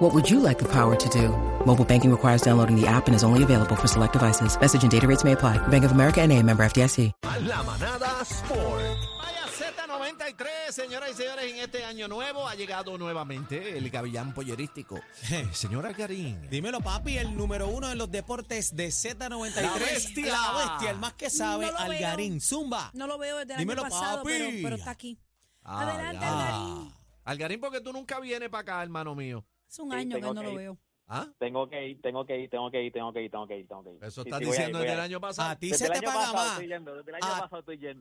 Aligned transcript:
What 0.00 0.14
would 0.14 0.30
you 0.30 0.40
like 0.40 0.58
the 0.58 0.68
power 0.68 0.96
to 0.96 1.08
do? 1.10 1.28
Mobile 1.66 1.84
banking 1.84 2.10
requires 2.10 2.40
downloading 2.42 2.74
the 2.74 2.86
app 2.86 3.06
and 3.06 3.14
is 3.14 3.22
only 3.22 3.42
available 3.42 3.76
for 3.76 3.86
select 3.86 4.14
devices. 4.14 4.58
Message 4.58 4.82
and 4.82 4.90
data 4.90 5.06
rates 5.06 5.24
may 5.24 5.32
apply. 5.32 5.58
Bank 5.68 5.84
of 5.84 5.92
America 5.92 6.20
and 6.22 6.32
a 6.32 6.42
member 6.42 6.64
FDIC. 6.64 7.12
La 7.46 7.62
manada 7.62 8.24
Sport. 8.24 8.82
Vaya 9.20 9.44
Z93, 9.46 10.72
señoras 10.72 11.10
y 11.10 11.14
señores, 11.14 11.52
en 11.52 11.58
este 11.58 11.84
año 11.84 12.08
nuevo 12.08 12.48
ha 12.48 12.54
llegado 12.54 12.96
nuevamente 12.96 13.76
el 13.76 13.90
gavillán 13.90 14.32
pollerístico. 14.32 14.98
Eh, 15.30 15.46
señora 15.52 15.92
Karim. 15.92 16.48
Dímelo, 16.48 16.80
papi, 16.80 17.18
el 17.18 17.36
número 17.36 17.68
uno 17.68 17.90
en 17.90 17.98
los 17.98 18.10
deportes 18.10 18.74
de 18.74 18.88
Z93. 18.88 19.60
La 19.60 19.74
bestia. 19.74 20.26
La 20.32 20.52
bestia, 20.58 20.90
el 20.92 20.98
más 20.98 21.12
que 21.12 21.28
sabe, 21.28 21.66
No. 21.70 21.76
Algarín. 21.78 22.40
Zumba. 22.40 22.90
No 22.94 23.06
lo 23.06 23.18
veo 23.18 23.36
desde 23.38 23.52
el 23.52 23.58
Dímelo, 23.58 23.82
año 23.84 23.90
pasado, 23.90 24.22
papi. 24.22 24.32
pero, 24.32 24.50
pero 24.62 24.76
está 24.76 24.92
aquí. 24.92 25.18
Ah, 25.62 25.82
Adelante, 25.82 26.20
ya. 26.24 26.30
Algarín. 26.48 26.94
Algarín, 27.24 27.60
porque 27.60 27.80
tú 27.82 27.92
nunca 27.92 28.18
vienes 28.18 28.48
para 28.48 28.62
acá, 28.62 28.82
hermano 28.82 29.14
mío. 29.14 29.44
Hace 29.70 29.82
un 29.82 29.92
año 29.92 30.16
que 30.16 30.20
no 30.22 30.34
que 30.34 30.42
lo 30.42 30.54
veo. 30.56 30.78
¿Ah? 31.06 31.26
Tengo 31.38 31.68
que 31.68 31.88
ir, 31.88 32.00
tengo 32.02 32.26
que 32.26 32.38
ir, 32.38 32.50
tengo 32.50 32.70
que 32.70 32.82
ir, 32.82 32.92
tengo 32.92 33.12
que 33.12 33.22
ir, 33.22 33.30
tengo 33.30 33.46
que 33.46 33.56
ir, 33.58 33.68
tengo 33.68 33.82
que 33.84 33.90
ir. 33.94 34.04
Eso 34.04 34.22
estás 34.22 34.40
diciendo 34.40 34.78
desde 34.80 34.94
el 34.94 35.00
año 35.00 35.20
pasado. 35.20 35.50
A 35.50 35.56
ti 35.56 35.70
se 35.70 35.88
te 35.88 36.02
paga 36.02 36.32
más. 36.32 36.60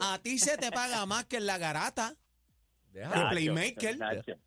A- 0.00 0.18
ti 0.18 0.38
se 0.38 0.56
te 0.56 0.70
paga 0.70 1.04
más 1.06 1.26
que 1.26 1.36
en 1.36 1.46
la 1.46 1.58
garata 1.58 2.14
de 2.92 3.06
Playmaker. 3.30 3.98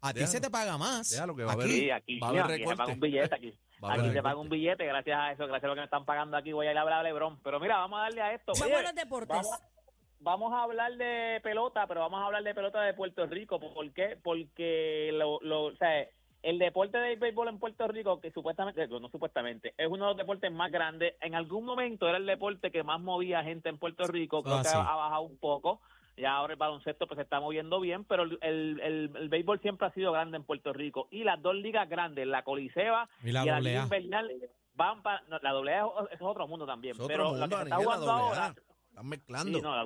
A 0.02 0.14
ti 0.14 0.26
se 0.28 0.42
te 0.42 0.50
paga 0.50 0.78
más. 0.78 1.10
Déjalo 1.12 1.36
que 1.36 1.44
va 1.44 1.52
a 1.52 1.54
haber- 1.54 1.66
Aquí. 1.68 1.80
Sí, 1.80 1.92
aquí, 1.92 2.20
Va 2.20 2.28
a 2.28 2.30
haber 2.32 2.42
aquí 2.42 2.52
se 2.52 2.58
recorte. 2.60 2.78
paga 2.78 2.94
un 2.94 3.00
billete 3.00 3.36
aquí. 3.36 3.60
Aquí 3.84 4.12
se 4.12 4.22
paga 4.24 4.36
un 4.40 4.50
billete 4.50 4.86
gracias 4.86 5.20
a 5.20 5.32
eso, 5.32 5.48
gracias 5.48 5.64
a 5.64 5.68
lo 5.68 5.74
que 5.76 5.82
me 5.82 5.86
están 5.86 6.06
pagando 6.06 6.38
aquí. 6.38 6.52
Voy 6.52 6.68
a 6.68 6.72
ir 6.72 6.78
a 6.78 6.82
hablar 6.82 7.00
a 7.00 7.04
Lebron. 7.04 7.40
Pero 7.44 7.60
mira, 7.60 7.78
vamos 7.78 8.00
a 8.00 8.04
darle 8.04 8.22
a 8.22 8.34
esto. 8.34 8.52
A 8.52 8.82
los 8.82 8.96
deportes. 8.96 9.36
Vamos, 9.38 9.60
vamos 10.20 10.54
a 10.54 10.64
hablar 10.64 10.96
de 10.98 11.40
pelota, 11.44 11.88
pero 11.88 12.02
vamos 12.02 12.22
a 12.22 12.26
hablar 12.28 12.44
de 12.44 12.54
pelota 12.54 12.82
de 12.84 12.94
Puerto 12.94 13.26
Rico. 13.26 13.60
¿Por 13.60 13.92
qué? 13.94 14.20
Porque 14.24 15.10
lo, 15.14 15.40
lo, 15.42 15.64
o 15.66 15.76
sea, 15.78 16.08
el 16.44 16.58
deporte 16.60 16.98
del 16.98 17.20
béisbol 17.20 17.48
en 17.50 17.60
Puerto 17.60 17.88
Rico, 17.88 18.20
que 18.20 18.32
supuestamente, 18.32 18.88
no 18.88 19.10
supuestamente, 19.10 19.74
es 19.78 19.88
uno 19.88 20.06
de 20.06 20.12
los 20.12 20.18
deportes 20.18 20.52
más 20.52 20.72
grandes. 20.72 21.14
En 21.22 21.36
algún 21.36 21.66
momento 21.66 22.08
era 22.08 22.18
el 22.18 22.26
deporte 22.26 22.72
que 22.72 22.84
más 22.84 23.00
movía 23.00 23.44
gente 23.44 23.70
en 23.70 23.78
Puerto 23.78 24.08
Rico. 24.08 24.42
Creo 24.44 24.56
Ah, 24.58 24.62
que 24.64 24.70
sí. 24.70 24.78
ha, 24.78 24.96
bajado 24.96 25.22
un 25.22 25.38
poco. 25.38 25.82
Ya 26.18 26.34
ahora 26.36 26.54
el 26.54 26.60
baloncesto 26.60 27.08
pues 27.08 27.18
se 27.18 27.24
está 27.24 27.40
moviendo 27.40 27.80
bien, 27.80 28.04
pero 28.06 28.24
el, 28.24 28.38
el, 28.42 29.12
el, 29.16 29.30
béisbol 29.30 29.60
siempre 29.62 29.88
ha 29.88 29.92
sido 29.94 30.12
grande 30.12 30.38
en 30.38 30.44
Puerto 30.44 30.74
Rico. 30.74 31.08
Y 31.12 31.24
las 31.24 31.42
dos 31.42 31.56
ligas 31.56 31.88
grandes, 31.88 32.28
la 32.28 32.44
Coliseba 32.44 33.08
Y 33.24 33.32
la 33.32 33.44
y 33.44 33.48
la 33.48 33.60
Liga. 33.60 33.84
Invernal, 33.84 34.32
van 34.74 35.02
para... 35.04 35.22
no, 35.30 35.40
la 35.40 35.52
doble 35.52 35.78
es, 35.78 35.84
es 36.12 36.22
otro 36.22 36.48
mundo 36.48 36.66
también. 36.66 36.94
Es 36.94 37.00
otro 37.00 37.08
pero 37.08 37.30
mundo, 37.30 37.40
la 37.40 37.48
que 37.50 37.56
se 37.56 37.64
está 37.64 37.76
jugando 37.78 38.12
ahora... 38.12 38.56
Están 38.90 39.08
mezclando. 39.08 39.58
Sí, 39.58 39.64
no, 39.64 39.76
la 39.76 39.84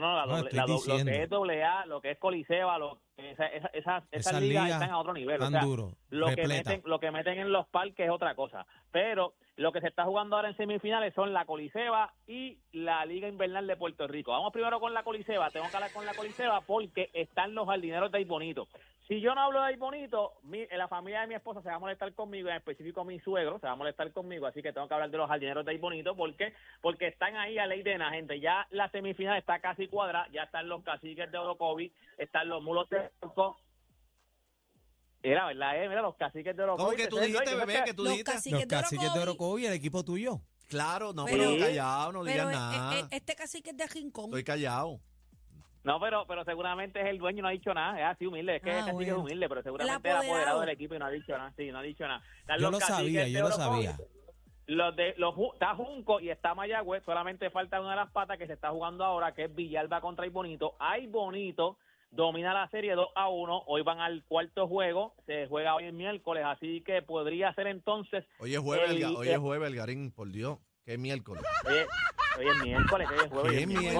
no, 0.00 0.08
no, 0.08 0.16
la 0.16 0.26
doble- 0.26 0.52
la 0.52 0.66
do- 0.66 0.80
lo 0.86 1.04
que 1.04 1.22
es 1.22 1.30
doble 1.30 1.64
A, 1.64 1.86
lo 1.86 2.00
que 2.00 2.10
es 2.12 2.18
Coliseba, 2.18 2.78
lo, 2.78 2.98
esa, 3.16 3.46
esa, 3.46 3.68
esas, 3.68 4.02
esas 4.10 4.26
Esas 4.26 4.40
ligas 4.42 4.64
ligas 4.64 4.80
están 4.80 4.90
a 4.90 4.98
otro 4.98 5.12
nivel. 5.12 5.40
o 5.42 5.46
sea, 5.48 5.60
duro. 5.60 5.92
lo 6.10 6.26
que 6.34 6.46
meten 6.48 6.82
lo 6.84 6.98
que 6.98 7.10
meten 7.10 7.38
en 7.38 7.52
los 7.52 7.66
parques 7.68 8.06
es 8.06 8.10
otra 8.12 8.34
cosa 8.34 8.66
pero 8.90 9.34
lo 9.56 9.70
que 9.70 9.80
se 9.80 9.88
está 9.88 10.04
jugando 10.04 10.36
ahora 10.36 10.48
en 10.48 10.56
semifinales 10.56 11.12
son 11.14 11.32
la 11.32 11.44
Coliseba 11.44 12.12
y 12.26 12.58
la 12.72 13.04
Liga 13.04 13.28
Invernal 13.28 13.66
de 13.66 13.76
Puerto 13.76 14.08
Rico 14.08 14.30
vamos 14.32 14.52
primero 14.52 14.80
con 14.80 14.94
la 14.94 15.02
Coliseba 15.04 15.50
tengo 15.50 15.68
que 15.70 15.76
hablar 15.76 15.92
con 15.92 16.04
la 16.06 16.14
Coliseba 16.14 16.60
porque 16.62 17.10
están 17.12 17.54
los 17.54 17.66
jardineros 17.68 18.10
de 18.10 18.18
Ahí 18.18 18.24
Bonito 18.24 18.66
si 19.12 19.20
yo 19.20 19.34
no 19.34 19.42
hablo 19.42 19.60
de 19.60 19.66
Ahí 19.66 19.76
Bonito 19.76 20.32
mi- 20.44 20.66
la 20.68 20.88
familia 20.88 21.20
de 21.20 21.26
mi 21.26 21.34
esposa 21.34 21.60
se 21.60 21.68
va 21.68 21.74
a 21.74 21.78
molestar 21.78 22.14
conmigo 22.14 22.48
en 22.48 22.56
específico 22.56 23.04
mi 23.04 23.20
suegro 23.20 23.58
se 23.58 23.66
va 23.66 23.72
a 23.72 23.76
molestar 23.76 24.10
conmigo 24.12 24.46
así 24.46 24.62
que 24.62 24.72
tengo 24.72 24.88
que 24.88 24.94
hablar 24.94 25.10
de 25.10 25.18
los 25.18 25.28
jardineros 25.28 25.64
de 25.66 25.70
Ahí 25.72 25.78
Bonito 25.78 26.16
porque 26.16 26.54
porque 26.80 27.08
están 27.08 27.36
ahí 27.36 27.58
a 27.58 27.66
ley 27.66 27.82
de 27.82 27.98
la 27.98 28.10
gente 28.10 28.40
ya 28.40 28.66
la 28.70 28.88
semifinal 28.90 29.36
está 29.38 29.60
casi 29.60 29.88
cuadrada 29.88 30.28
ya 30.32 30.44
están 30.44 30.66
los 30.68 30.82
caciques 30.82 31.30
de 31.30 31.36
Orocovi 31.38 31.92
están 32.16 32.48
los 32.48 32.62
mulos 32.62 32.88
de 32.88 33.10
Blanco. 33.20 33.56
Era 35.22 35.46
verdad, 35.46 35.82
eh, 35.84 35.88
mira 35.88 36.02
los 36.02 36.16
caciques 36.16 36.56
de 36.56 36.62
Orocovi. 36.64 36.84
¿Cómo 36.84 36.96
que 36.96 37.06
tú 37.06 37.16
dijiste, 37.18 37.54
bebé? 37.54 37.82
Que 37.84 37.94
tú 37.94 38.02
Los 38.02 38.12
dijiste. 38.12 38.32
caciques 38.32 38.52
Los 38.60 38.68
de 38.68 38.76
caciques 38.76 39.14
de 39.14 39.20
Orocovi. 39.20 39.66
El 39.66 39.72
equipo 39.74 40.02
tuyo. 40.04 40.40
Claro, 40.68 41.12
no, 41.12 41.26
Pero- 41.26 41.44
pero, 41.50 41.58
callado, 41.64 42.12
no 42.12 42.24
digas 42.24 42.50
nada. 42.50 43.06
este 43.10 43.34
cacique 43.36 43.70
es 43.70 43.76
de 43.76 43.86
Rincón. 43.86 44.24
Estoy 44.26 44.42
callado. 44.42 44.98
No, 45.84 45.98
pero, 45.98 46.24
pero 46.28 46.44
seguramente 46.44 47.00
es 47.00 47.06
el 47.08 47.18
dueño, 47.18 47.42
no 47.42 47.48
ha 47.48 47.52
dicho 47.52 47.74
nada. 47.74 47.98
Es 47.98 48.06
así 48.16 48.26
humilde, 48.26 48.56
es 48.56 48.62
que 48.62 48.70
Ah, 48.70 48.88
bueno. 48.92 49.12
es 49.12 49.18
humilde, 49.18 49.48
pero 49.48 49.62
seguramente 49.62 50.08
El 50.08 50.12
era 50.12 50.18
apoderado 50.20 50.32
apoderado. 50.32 50.60
del 50.60 50.68
equipo 50.70 50.94
y 50.94 50.98
no 50.98 51.06
ha 51.06 51.10
dicho 51.10 51.32
nada. 51.36 51.52
Sí, 51.56 51.70
no 51.72 51.78
ha 51.78 51.82
dicho 51.82 52.06
nada. 52.06 52.22
Están 52.40 52.60
Yo 52.60 52.70
lo 52.70 52.78
sabía, 52.80 53.26
yo 53.28 53.40
lo 53.40 53.50
sabía. 53.50 53.96
Los 54.66 54.94
de, 54.94 55.14
los, 55.18 55.34
está 55.54 55.74
Junco 55.74 56.20
y 56.20 56.30
está 56.30 56.54
Mayagüez, 56.54 57.02
solamente 57.04 57.50
falta 57.50 57.80
una 57.80 57.90
de 57.90 57.96
las 57.96 58.10
patas 58.12 58.38
que 58.38 58.46
se 58.46 58.52
está 58.52 58.70
jugando 58.70 59.04
ahora, 59.04 59.32
que 59.34 59.44
es 59.44 59.54
Villalba 59.54 60.00
contra 60.00 60.22
Ay 60.24 60.30
Bonito. 60.30 60.76
Ay 60.78 61.08
Bonito 61.08 61.78
domina 62.12 62.54
la 62.54 62.68
serie 62.68 62.94
2 62.94 63.08
a 63.16 63.28
1, 63.28 63.64
hoy 63.66 63.82
van 63.82 63.98
al 64.00 64.22
cuarto 64.24 64.68
juego, 64.68 65.14
se 65.26 65.46
juega 65.48 65.74
hoy 65.74 65.84
el 65.84 65.94
miércoles, 65.94 66.44
así 66.46 66.82
que 66.82 67.00
podría 67.02 67.52
ser 67.54 67.66
entonces 67.66 68.24
Hoy 68.38 68.54
es 68.54 68.60
jueves, 68.60 68.90
El- 68.90 69.04
hoy 69.16 69.28
es 69.28 69.34
el- 69.34 69.40
jueves, 69.40 69.66
Algarín, 69.68 70.12
por 70.12 70.30
Dios. 70.30 70.58
Qué 70.84 70.96
miércoles. 70.98 71.42
Oye, 71.66 71.86
hoy 72.38 72.46
es 72.48 72.56
miércoles, 72.62 73.08
hoy 73.10 73.16
es 73.24 73.30
jueves. 73.30 73.50
hoy 73.52 73.56
es 73.58 73.66
miércoles. 73.66 73.94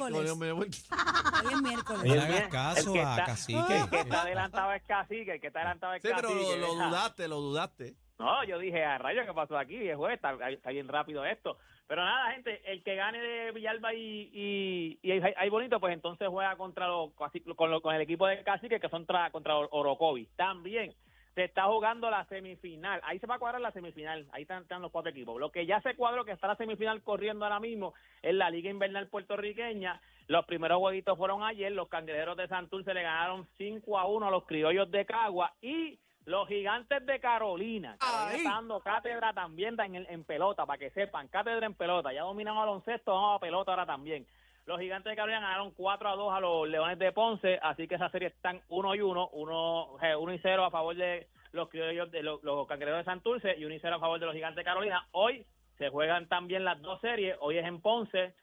Hoy 0.00 1.52
es 1.52 1.62
miércoles. 1.62 2.04
No 2.04 2.14
le 2.14 2.20
hagas 2.20 2.48
caso 2.48 2.94
el 2.94 3.00
a 3.00 3.10
está- 3.10 3.24
Cacique. 3.24 3.76
El 3.78 3.90
que 3.90 4.00
está 4.00 4.22
adelantado 4.22 4.72
es 4.72 4.82
Cacique, 4.84 5.32
el 5.34 5.40
que 5.40 5.46
está 5.48 5.60
adelantado 5.60 5.94
es 5.94 6.02
Sí, 6.02 6.08
pero 6.14 6.28
Cacique. 6.28 6.56
lo, 6.58 6.74
dudaste, 6.74 7.28
lo 7.28 7.36
dudaste. 7.40 7.94
No, 8.18 8.42
yo 8.44 8.58
dije, 8.58 8.84
a 8.84 8.98
rayo, 8.98 9.22
¿qué 9.24 9.32
pasó 9.32 9.56
aquí? 9.56 9.76
Es 9.88 9.96
jueves, 9.96 10.16
está, 10.16 10.50
está 10.50 10.70
bien 10.70 10.88
rápido 10.88 11.24
esto. 11.24 11.56
Pero 11.86 12.04
nada, 12.04 12.32
gente, 12.32 12.60
el 12.70 12.82
que 12.82 12.96
gane 12.96 13.18
de 13.18 13.52
Villalba 13.52 13.94
y, 13.94 14.30
y, 14.32 14.98
y 15.02 15.12
hay, 15.12 15.32
hay 15.36 15.48
bonito, 15.48 15.78
pues 15.80 15.94
entonces 15.94 16.28
juega 16.28 16.54
contra 16.56 16.86
los, 16.88 17.12
con, 17.56 17.70
lo- 17.70 17.80
con 17.80 17.94
el 17.94 18.02
equipo 18.02 18.26
de 18.26 18.42
Cacique, 18.42 18.80
que 18.80 18.88
son 18.90 19.06
tra- 19.06 19.30
contra 19.30 19.56
Or- 19.56 19.68
Orocovi. 19.70 20.26
También 20.36 20.92
se 21.38 21.44
está 21.44 21.66
jugando 21.66 22.10
la 22.10 22.24
semifinal. 22.24 23.00
Ahí 23.04 23.20
se 23.20 23.28
va 23.28 23.36
a 23.36 23.38
cuadrar 23.38 23.60
la 23.60 23.70
semifinal. 23.70 24.26
Ahí 24.32 24.42
están, 24.42 24.62
están 24.64 24.82
los 24.82 24.90
cuatro 24.90 25.12
equipos. 25.12 25.38
Lo 25.38 25.52
que 25.52 25.66
ya 25.66 25.80
se 25.82 25.94
cuadró, 25.94 26.24
que 26.24 26.32
está 26.32 26.48
la 26.48 26.56
semifinal 26.56 27.00
corriendo 27.04 27.44
ahora 27.44 27.60
mismo, 27.60 27.94
es 28.22 28.34
la 28.34 28.50
Liga 28.50 28.70
Invernal 28.70 29.06
Puertorriqueña. 29.06 30.00
Los 30.26 30.44
primeros 30.46 30.78
jueguitos 30.78 31.16
fueron 31.16 31.44
ayer. 31.44 31.70
Los 31.70 31.88
cangrejeros 31.88 32.36
de 32.36 32.48
Santurce 32.48 32.92
le 32.92 33.02
ganaron 33.02 33.46
5 33.56 33.98
a 33.98 34.06
1 34.06 34.26
a 34.26 34.30
los 34.32 34.46
criollos 34.46 34.90
de 34.90 35.06
Cagua. 35.06 35.52
Y 35.62 35.98
los 36.24 36.48
gigantes 36.48 37.06
de 37.06 37.20
Carolina. 37.20 37.96
Carolina 38.00 38.36
está 38.36 38.50
dando 38.50 38.80
cátedra 38.80 39.32
también 39.32 39.78
en, 39.80 39.94
el- 39.94 40.06
en 40.10 40.24
pelota, 40.24 40.66
para 40.66 40.78
que 40.78 40.90
sepan. 40.90 41.28
Cátedra 41.28 41.66
en 41.66 41.74
pelota. 41.74 42.12
Ya 42.12 42.22
dominan 42.22 42.56
baloncesto, 42.56 43.12
vamos 43.14 43.36
a 43.36 43.40
pelota 43.40 43.70
ahora 43.70 43.86
también. 43.86 44.26
Los 44.68 44.80
gigantes 44.80 45.10
de 45.10 45.16
Carolina 45.16 45.40
ganaron 45.40 45.70
4 45.70 46.10
a 46.10 46.14
2 46.14 46.34
a 46.34 46.40
los 46.40 46.68
Leones 46.68 46.98
de 46.98 47.10
Ponce, 47.10 47.58
así 47.62 47.88
que 47.88 47.94
esa 47.94 48.10
serie 48.10 48.28
están 48.28 48.60
1 48.68 48.94
y 48.96 49.00
1, 49.00 49.30
1, 49.32 50.34
y 50.34 50.38
0 50.42 50.64
a 50.66 50.70
favor 50.70 50.94
de 50.94 51.26
los 51.52 51.70
criollos 51.70 52.10
de 52.10 52.22
los, 52.22 52.42
los 52.42 52.68
de 52.68 53.04
Santurce 53.04 53.56
y 53.56 53.64
1 53.64 53.74
y 53.74 53.78
0 53.80 53.96
a 53.96 53.98
favor 53.98 54.20
de 54.20 54.26
los 54.26 54.34
gigantes 54.34 54.56
de 54.56 54.64
Carolina. 54.64 55.08
Hoy 55.12 55.46
se 55.78 55.88
juegan 55.88 56.28
también 56.28 56.66
las 56.66 56.82
dos 56.82 57.00
series, 57.00 57.38
hoy 57.40 57.56
es 57.56 57.64
en 57.64 57.80
Ponce, 57.80 58.34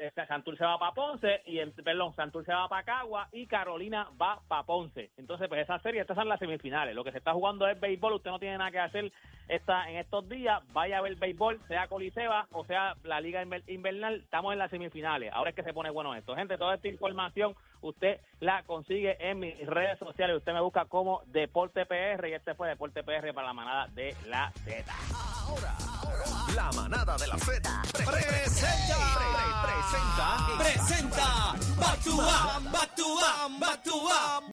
eh, 0.00 0.10
Santurce 0.26 0.64
va 0.64 0.78
para 0.78 0.94
Ponce 0.94 1.42
y 1.44 1.58
en, 1.58 1.74
perdón, 1.74 2.14
Santurce 2.16 2.54
va 2.54 2.66
para 2.66 2.82
Cagua 2.82 3.28
y 3.30 3.46
Carolina 3.46 4.08
va 4.18 4.40
para 4.48 4.62
Ponce. 4.62 5.10
Entonces, 5.18 5.48
pues 5.48 5.60
esa 5.60 5.78
serie, 5.80 6.00
estas 6.00 6.16
son 6.16 6.30
las 6.30 6.38
semifinales. 6.38 6.94
Lo 6.94 7.04
que 7.04 7.12
se 7.12 7.18
está 7.18 7.34
jugando 7.34 7.68
es 7.68 7.78
béisbol, 7.78 8.14
usted 8.14 8.30
no 8.30 8.38
tiene 8.38 8.56
nada 8.56 8.70
que 8.70 8.78
hacer 8.78 9.12
esta, 9.48 9.88
en 9.90 9.96
estos 9.96 10.26
días, 10.28 10.62
vaya 10.72 10.98
a 10.98 11.02
ver 11.02 11.16
béisbol, 11.16 11.60
sea 11.68 11.86
Coliseba 11.88 12.46
o 12.52 12.64
sea 12.64 12.94
la 13.02 13.20
Liga 13.20 13.42
Inver- 13.44 13.64
Invernal, 13.68 14.20
estamos 14.20 14.52
en 14.52 14.58
las 14.58 14.70
semifinales. 14.70 15.32
Ahora 15.32 15.50
es 15.50 15.56
que 15.56 15.62
se 15.62 15.72
pone 15.74 15.90
bueno 15.90 16.14
esto. 16.14 16.34
Gente, 16.34 16.56
toda 16.58 16.74
esta 16.76 16.88
información 16.88 17.54
usted 17.82 18.20
la 18.40 18.62
consigue 18.64 19.16
en 19.20 19.38
mis 19.40 19.58
redes 19.66 19.98
sociales. 19.98 20.36
Usted 20.38 20.52
me 20.54 20.60
busca 20.60 20.86
como 20.86 21.22
Deporte 21.26 21.84
PR 21.86 22.28
y 22.28 22.32
este 22.34 22.54
fue 22.54 22.68
Deporte 22.68 23.02
PR 23.02 23.32
para 23.34 23.48
la 23.48 23.52
manada 23.52 23.86
de 23.88 24.14
la 24.26 24.50
Z. 24.64 24.84
La 26.54 26.70
manada 26.72 27.16
de 27.16 27.26
la 27.26 27.36
Z 27.38 27.82
presenta. 27.92 28.94
Pre- 29.14 29.64
presenta. 29.64 30.26
Presenta 30.58 31.26
Back 31.80 32.00
to 32.04 32.16
Back, 32.16 32.62